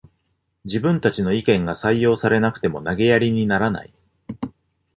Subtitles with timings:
[0.65, 3.93] 自分たちの意見が採用されなくても投げやりにならない